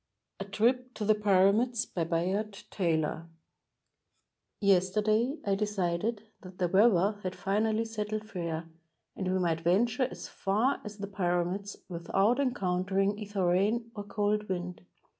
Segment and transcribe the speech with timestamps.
[0.39, 3.27] A TRIP TO THE PYRAMIDS BY BAYARD TAYLOR
[4.59, 8.67] Yesterday I decided that the weather had finally set tled fair,
[9.15, 14.49] and we might venture as far as the Pyramids without encountering either rain or cold
[14.49, 14.81] wind.